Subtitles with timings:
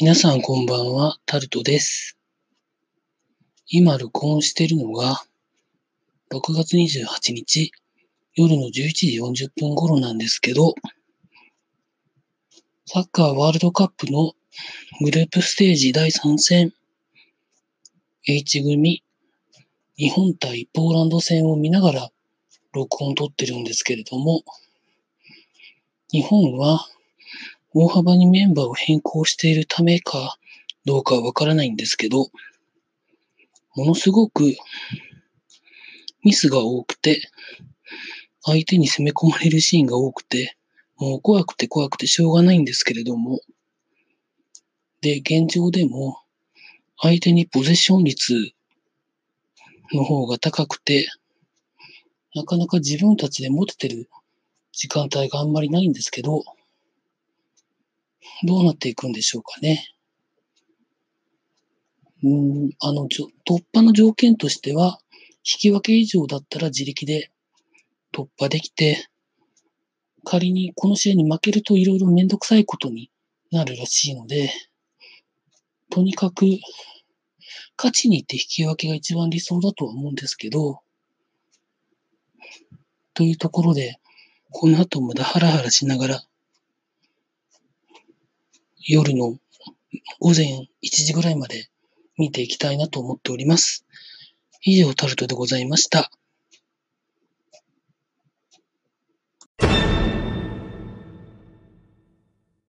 [0.00, 2.16] 皆さんこんばんは、タルトです。
[3.66, 5.22] 今録音してるのが、
[6.30, 7.70] 6月28日、
[8.34, 10.74] 夜の11時40分頃なんですけど、
[12.86, 14.32] サッカーワールドカップの
[15.02, 16.72] グループステージ第3戦、
[18.26, 19.04] H 組、
[19.98, 22.08] 日本対ポーランド戦を見ながら
[22.72, 24.42] 録音撮ってるんですけれども、
[26.10, 26.88] 日本は
[27.74, 30.36] 大幅にメンバーを変更しているためか
[30.84, 32.28] どうかはわからないんですけど、
[33.74, 34.54] ものすごく
[36.22, 37.22] ミスが多くて、
[38.42, 40.56] 相手に攻め込まれるシーンが多くて、
[40.96, 43.40] もう怖くて怖くてしょうがないんですけれども、
[45.00, 46.18] で、現状でも
[47.00, 48.52] 相手にポゼッション率
[49.92, 51.08] の方が高くて、
[52.34, 54.08] なかなか自分たちで持ててる
[54.72, 56.44] 時間帯があんまりないんですけど、
[58.44, 59.86] どうなっていくんでしょうかね。
[62.24, 65.00] うん、あの、突破の条件としては、
[65.44, 67.32] 引き分け以上だったら自力で
[68.12, 69.08] 突破できて、
[70.24, 73.10] 仮にこの試合に負けるといろいろめんどくさいことに
[73.50, 74.52] なるらしいので、
[75.90, 76.46] とにかく、
[77.76, 80.80] 勝ちに行って引き分けが一番理想だとは思うんですけど、
[83.14, 83.98] というところで、
[84.50, 86.24] この後まだハラハラしながら、
[88.84, 89.38] 夜の
[90.20, 91.68] 午前1時ぐらいまで
[92.18, 93.86] 見ていきたいなと思っております。
[94.62, 96.10] 以上、タルトでございました。